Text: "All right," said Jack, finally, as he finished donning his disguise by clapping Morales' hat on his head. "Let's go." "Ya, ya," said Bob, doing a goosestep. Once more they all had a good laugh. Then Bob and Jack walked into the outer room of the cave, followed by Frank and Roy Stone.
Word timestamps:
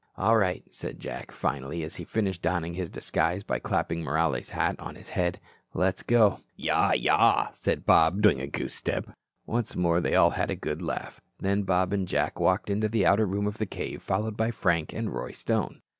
"All 0.17 0.35
right," 0.35 0.63
said 0.71 0.99
Jack, 0.99 1.29
finally, 1.31 1.83
as 1.83 1.97
he 1.97 2.05
finished 2.05 2.41
donning 2.41 2.73
his 2.73 2.89
disguise 2.89 3.43
by 3.43 3.59
clapping 3.59 4.01
Morales' 4.03 4.49
hat 4.49 4.79
on 4.79 4.95
his 4.95 5.09
head. 5.09 5.39
"Let's 5.75 6.01
go." 6.01 6.39
"Ya, 6.55 6.93
ya," 6.93 7.49
said 7.53 7.85
Bob, 7.85 8.19
doing 8.19 8.41
a 8.41 8.47
goosestep. 8.47 9.13
Once 9.45 9.75
more 9.75 10.01
they 10.01 10.15
all 10.15 10.31
had 10.31 10.49
a 10.49 10.55
good 10.55 10.81
laugh. 10.81 11.21
Then 11.39 11.61
Bob 11.61 11.93
and 11.93 12.07
Jack 12.07 12.39
walked 12.39 12.71
into 12.71 12.89
the 12.89 13.05
outer 13.05 13.27
room 13.27 13.45
of 13.45 13.59
the 13.59 13.67
cave, 13.67 14.01
followed 14.01 14.35
by 14.35 14.49
Frank 14.49 14.91
and 14.91 15.13
Roy 15.13 15.33
Stone. 15.33 15.83